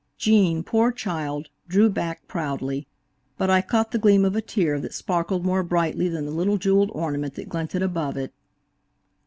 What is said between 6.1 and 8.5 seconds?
the little jeweled ornament that glinted above it.